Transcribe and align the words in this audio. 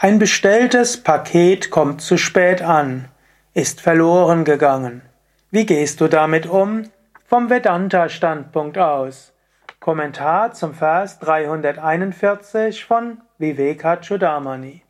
Ein 0.00 0.20
bestelltes 0.20 1.02
Paket 1.02 1.70
kommt 1.70 2.02
zu 2.02 2.18
spät 2.18 2.62
an, 2.62 3.08
ist 3.52 3.80
verloren 3.80 4.44
gegangen. 4.44 5.02
Wie 5.50 5.66
gehst 5.66 6.00
du 6.00 6.06
damit 6.06 6.46
um? 6.46 6.84
Vom 7.26 7.50
Vedanta-Standpunkt 7.50 8.78
aus. 8.78 9.32
Kommentar 9.80 10.52
zum 10.52 10.72
Vers 10.72 11.18
341 11.18 12.84
von 12.84 13.20
Vivekachudamani. 13.38 14.82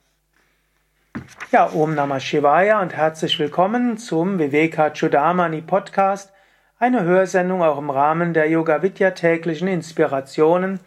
Ja, 1.52 1.70
Om 1.72 1.94
Namah 1.94 2.20
Shivaya 2.20 2.82
und 2.82 2.94
herzlich 2.94 3.38
willkommen 3.38 3.96
zum 3.96 4.38
Vivekachudamani 4.38 5.62
Podcast, 5.62 6.34
eine 6.78 7.04
Hörsendung 7.04 7.62
auch 7.62 7.78
im 7.78 7.88
Rahmen 7.88 8.34
der 8.34 8.50
Yoga 8.50 8.82
Vidya 8.82 9.12
täglichen 9.12 9.68
Inspirationen, 9.68 10.80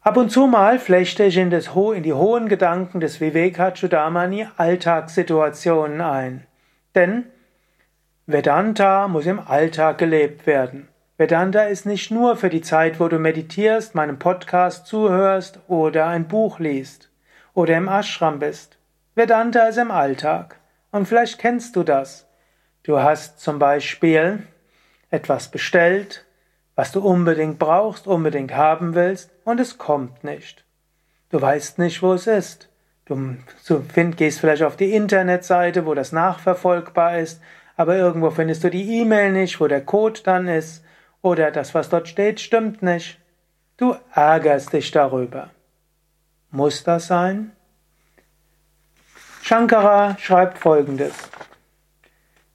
Ab 0.00 0.16
und 0.16 0.32
zu 0.32 0.48
mal 0.48 0.78
flechte 0.78 1.24
ich 1.24 1.36
in, 1.36 1.50
das, 1.50 1.68
in 1.94 2.02
die 2.02 2.14
hohen 2.14 2.48
Gedanken 2.48 3.00
des 3.00 3.20
Vivekachudamani 3.20 4.48
Alltagssituationen 4.56 6.00
ein. 6.00 6.46
Denn 6.94 7.26
Vedanta 8.26 9.06
muss 9.06 9.26
im 9.26 9.38
Alltag 9.38 9.98
gelebt 9.98 10.46
werden. 10.46 10.88
Vedanta 11.16 11.64
ist 11.64 11.84
nicht 11.84 12.10
nur 12.10 12.36
für 12.36 12.48
die 12.48 12.62
Zeit, 12.62 12.98
wo 12.98 13.08
du 13.08 13.18
meditierst, 13.18 13.94
meinem 13.94 14.18
Podcast 14.18 14.86
zuhörst 14.86 15.60
oder 15.68 16.06
ein 16.06 16.26
Buch 16.26 16.58
liest 16.58 17.10
oder 17.54 17.76
im 17.76 17.88
Ashram 17.88 18.38
bist. 18.38 18.78
Vedanta 19.14 19.68
ist 19.68 19.76
im 19.76 19.90
Alltag. 19.90 20.59
Und 20.90 21.06
vielleicht 21.06 21.38
kennst 21.38 21.76
du 21.76 21.82
das. 21.82 22.26
Du 22.82 22.98
hast 22.98 23.40
zum 23.40 23.58
Beispiel 23.58 24.46
etwas 25.10 25.50
bestellt, 25.50 26.24
was 26.74 26.92
du 26.92 27.00
unbedingt 27.00 27.58
brauchst, 27.58 28.06
unbedingt 28.06 28.54
haben 28.54 28.94
willst, 28.94 29.30
und 29.44 29.60
es 29.60 29.76
kommt 29.78 30.24
nicht. 30.24 30.64
Du 31.30 31.40
weißt 31.40 31.78
nicht, 31.78 32.02
wo 32.02 32.14
es 32.14 32.26
ist. 32.26 32.68
Du, 33.04 33.36
gehst 34.16 34.40
vielleicht 34.40 34.62
auf 34.62 34.76
die 34.76 34.94
Internetseite, 34.94 35.84
wo 35.84 35.94
das 35.94 36.12
nachverfolgbar 36.12 37.18
ist, 37.18 37.42
aber 37.76 37.96
irgendwo 37.96 38.30
findest 38.30 38.62
du 38.62 38.70
die 38.70 39.00
E-Mail 39.00 39.32
nicht, 39.32 39.60
wo 39.60 39.66
der 39.66 39.84
Code 39.84 40.20
dann 40.22 40.48
ist, 40.48 40.84
oder 41.22 41.50
das, 41.50 41.74
was 41.74 41.88
dort 41.88 42.08
steht, 42.08 42.40
stimmt 42.40 42.82
nicht. 42.82 43.18
Du 43.76 43.96
ärgerst 44.14 44.72
dich 44.72 44.90
darüber. 44.90 45.50
Muss 46.50 46.84
das 46.84 47.08
sein? 47.08 47.52
Shankara 49.50 50.16
schreibt 50.20 50.58
folgendes. 50.58 51.28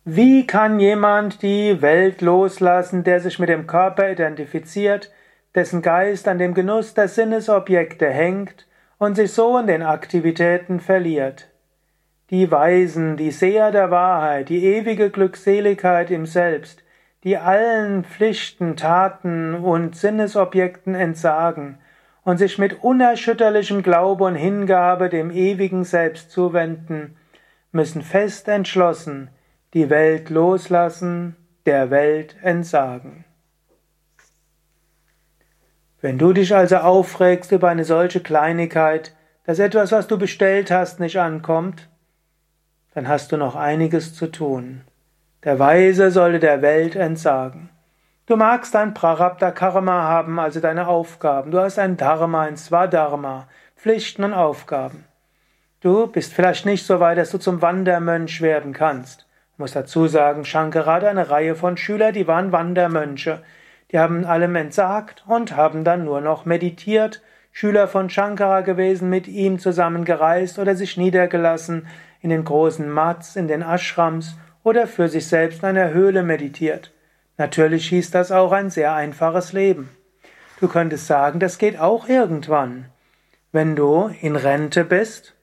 Wie 0.06 0.48
kann 0.48 0.80
jemand 0.80 1.42
die 1.42 1.82
Welt 1.82 2.22
loslassen, 2.22 3.04
der 3.04 3.20
sich 3.20 3.38
mit 3.38 3.50
dem 3.50 3.68
Körper 3.68 4.10
identifiziert, 4.10 5.12
dessen 5.56 5.82
Geist 5.82 6.26
an 6.30 6.38
dem 6.38 6.54
Genuss 6.54 6.94
der 6.94 7.10
Sinnesobjekte 7.10 8.08
hängt 8.10 8.66
und 8.98 9.16
sich 9.16 9.34
so 9.34 9.58
in 9.58 9.68
den 9.68 9.84
Aktivitäten 9.84 10.80
verliert? 10.80 11.50
Die 12.30 12.50
Weisen, 12.50 13.18
die 13.18 13.32
Seher 13.32 13.72
der 13.72 13.92
Wahrheit, 13.92 14.48
die 14.48 14.64
ewige 14.64 15.10
Glückseligkeit 15.10 16.12
im 16.12 16.26
Selbst, 16.26 16.82
die 17.26 17.36
allen 17.36 18.06
Pflichten, 18.06 18.78
Taten 18.78 19.54
und 19.54 19.98
Sinnesobjekten 19.98 20.96
entsagen, 20.96 21.78
und 22.26 22.38
sich 22.38 22.58
mit 22.58 22.84
unerschütterlichem 22.84 23.84
Glaube 23.84 24.26
und 24.26 24.36
Hingabe 24.36 25.08
dem 25.10 25.32
ewigen 25.32 25.86
Selbst 25.86 26.32
zuwenden, 26.32 27.16
müssen 27.72 28.02
fest 28.02 28.50
entschlossen 28.50 29.30
die 29.74 29.90
Welt 29.90 30.30
loslassen, 30.30 31.36
der 31.66 31.92
Welt 31.92 32.36
entsagen. 32.42 33.26
Wenn 36.02 36.18
du 36.18 36.34
dich 36.34 36.56
also 36.56 36.78
aufregst 36.78 37.52
über 37.52 37.70
eine 37.70 37.84
solche 37.84 38.22
Kleinigkeit, 38.22 39.16
dass 39.44 39.60
etwas, 39.60 39.92
was 39.92 40.08
du 40.08 40.18
bestellt 40.18 40.72
hast, 40.72 41.00
nicht 41.00 41.20
ankommt, 41.20 41.90
dann 42.94 43.08
hast 43.08 43.32
du 43.32 43.38
noch 43.38 43.56
einiges 43.56 44.16
zu 44.16 44.28
tun. 44.32 44.82
Der 45.44 45.60
Weise 45.60 46.10
solle 46.10 46.40
der 46.40 46.62
Welt 46.62 46.96
entsagen. 46.96 47.70
Du 48.28 48.38
magst 48.38 48.76
ein 48.76 48.96
Prarabdha 48.96 49.52
Karma 49.52 50.02
haben, 50.02 50.40
also 50.40 50.60
deine 50.60 50.88
Aufgaben. 50.88 51.52
Du 51.52 51.60
hast 51.60 51.78
ein 51.78 51.96
Dharma, 51.96 52.42
ein 52.42 52.58
Swadharma, 52.58 53.48
Pflichten 53.76 54.24
und 54.24 54.34
Aufgaben. 54.34 55.06
Du 55.80 56.08
bist 56.08 56.34
vielleicht 56.34 56.66
nicht 56.66 56.88
so 56.88 57.00
weit, 57.00 57.20
dass 57.20 57.30
du 57.30 57.38
zum 57.38 57.62
Wandermönch 57.62 58.42
werden 58.42 58.74
kannst. 58.74 59.28
Ich 59.54 59.60
muss 59.60 59.74
dazu 59.74 60.08
sagen, 60.08 60.44
Shankara 60.44 60.94
hatte 60.94 61.08
eine 61.08 61.30
Reihe 61.30 61.54
von 61.54 61.78
Schülern, 61.78 62.14
die 62.14 62.26
waren 62.26 62.52
Wandermönche. 62.52 63.44
Die 63.92 64.00
haben 64.00 64.26
allem 64.26 64.56
entsagt 64.56 65.24
und 65.28 65.56
haben 65.56 65.84
dann 65.84 66.04
nur 66.04 66.20
noch 66.20 66.46
meditiert, 66.46 67.22
Schüler 67.52 67.88
von 67.88 68.10
Shankara 68.10 68.62
gewesen, 68.62 69.08
mit 69.08 69.28
ihm 69.28 69.60
zusammen 69.60 70.04
gereist 70.04 70.58
oder 70.58 70.76
sich 70.76 70.98
niedergelassen 70.98 71.86
in 72.22 72.32
den 72.32 72.44
großen 72.44 72.90
Mats, 72.90 73.36
in 73.36 73.48
den 73.48 73.62
Ashrams 73.62 74.36
oder 74.64 74.88
für 74.88 75.10
sich 75.10 75.28
selbst 75.28 75.62
in 75.62 75.70
einer 75.70 75.92
Höhle 75.92 76.24
meditiert. 76.24 76.92
Natürlich 77.38 77.90
hieß 77.90 78.12
das 78.12 78.32
auch 78.32 78.52
ein 78.52 78.70
sehr 78.70 78.94
einfaches 78.94 79.52
Leben. 79.54 79.90
Du 80.62 80.68
könntest 80.68 81.08
sagen, 81.08 81.40
das 81.40 81.58
geht 81.58 81.80
auch 81.80 82.08
irgendwann. 82.08 82.86
Wenn 83.52 83.76
du 83.76 84.10
in 84.22 84.36
Rente 84.36 84.86
bist, 84.86 85.34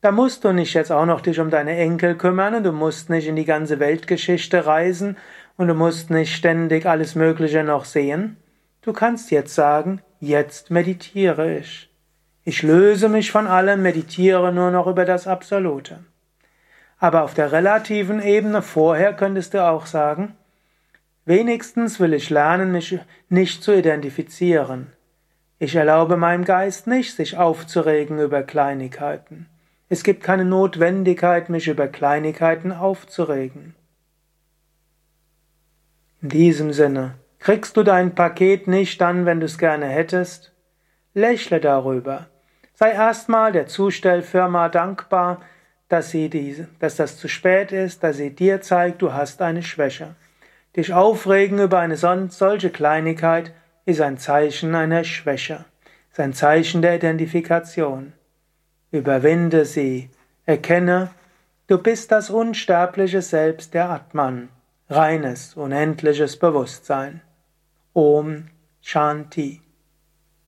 da 0.00 0.10
musst 0.10 0.44
du 0.44 0.52
nicht 0.52 0.74
jetzt 0.74 0.90
auch 0.90 1.06
noch 1.06 1.20
dich 1.20 1.38
um 1.38 1.48
deine 1.48 1.76
Enkel 1.76 2.16
kümmern 2.16 2.56
und 2.56 2.64
du 2.64 2.72
musst 2.72 3.08
nicht 3.08 3.28
in 3.28 3.36
die 3.36 3.44
ganze 3.44 3.78
Weltgeschichte 3.78 4.66
reisen 4.66 5.16
und 5.56 5.68
du 5.68 5.74
musst 5.74 6.10
nicht 6.10 6.34
ständig 6.34 6.86
alles 6.86 7.14
Mögliche 7.14 7.62
noch 7.62 7.84
sehen. 7.84 8.36
Du 8.82 8.92
kannst 8.92 9.30
jetzt 9.30 9.54
sagen, 9.54 10.02
jetzt 10.18 10.72
meditiere 10.72 11.58
ich. 11.58 11.88
Ich 12.42 12.64
löse 12.64 13.08
mich 13.08 13.30
von 13.30 13.46
allem, 13.46 13.82
meditiere 13.82 14.52
nur 14.52 14.72
noch 14.72 14.88
über 14.88 15.04
das 15.04 15.28
Absolute. 15.28 16.00
Aber 16.98 17.22
auf 17.22 17.34
der 17.34 17.52
relativen 17.52 18.20
Ebene 18.20 18.62
vorher 18.62 19.12
könntest 19.12 19.54
du 19.54 19.64
auch 19.64 19.86
sagen, 19.86 20.34
Wenigstens 21.24 22.00
will 22.00 22.14
ich 22.14 22.30
lernen, 22.30 22.72
mich 22.72 22.98
nicht 23.28 23.62
zu 23.62 23.76
identifizieren. 23.76 24.88
Ich 25.60 25.76
erlaube 25.76 26.16
meinem 26.16 26.44
Geist 26.44 26.88
nicht, 26.88 27.14
sich 27.14 27.36
aufzuregen 27.36 28.18
über 28.18 28.42
Kleinigkeiten. 28.42 29.46
Es 29.88 30.02
gibt 30.02 30.24
keine 30.24 30.44
Notwendigkeit, 30.44 31.48
mich 31.48 31.68
über 31.68 31.86
Kleinigkeiten 31.86 32.72
aufzuregen. 32.72 33.76
In 36.22 36.30
diesem 36.30 36.72
Sinne, 36.72 37.14
kriegst 37.38 37.76
du 37.76 37.84
dein 37.84 38.14
Paket 38.14 38.66
nicht 38.66 39.00
dann, 39.00 39.24
wenn 39.24 39.38
du 39.38 39.46
es 39.46 39.58
gerne 39.58 39.86
hättest? 39.86 40.52
Lächle 41.14 41.60
darüber. 41.60 42.26
Sei 42.74 42.90
erstmal 42.90 43.52
der 43.52 43.66
Zustellfirma 43.66 44.68
dankbar, 44.70 45.40
dass, 45.88 46.10
sie 46.10 46.28
die, 46.30 46.66
dass 46.80 46.96
das 46.96 47.18
zu 47.18 47.28
spät 47.28 47.70
ist, 47.70 48.02
dass 48.02 48.16
sie 48.16 48.34
dir 48.34 48.60
zeigt, 48.60 49.02
du 49.02 49.12
hast 49.12 49.42
eine 49.42 49.62
Schwäche. 49.62 50.16
Dich 50.76 50.92
aufregen 50.92 51.58
über 51.58 51.78
eine 51.78 51.96
solche 51.96 52.70
Kleinigkeit 52.70 53.52
ist 53.84 54.00
ein 54.00 54.18
Zeichen 54.18 54.74
einer 54.74 55.04
Schwäche, 55.04 55.64
ist 56.10 56.20
ein 56.20 56.32
Zeichen 56.32 56.82
der 56.82 56.96
Identifikation. 56.96 58.12
Überwinde 58.90 59.64
sie, 59.64 60.10
erkenne, 60.46 61.10
du 61.66 61.78
bist 61.78 62.12
das 62.12 62.30
unsterbliche 62.30 63.22
Selbst 63.22 63.74
der 63.74 63.90
Atman, 63.90 64.48
reines, 64.88 65.54
unendliches 65.54 66.38
Bewusstsein. 66.38 67.22
Om 67.94 68.48
Shanti 68.80 69.61